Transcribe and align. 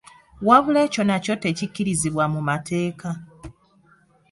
Wabula 0.47 0.79
ekyo 0.87 1.01
nakyo 1.05 1.33
tekikkirizibwa 1.43 2.25
mu 2.33 2.41
mateeka. 2.49 3.09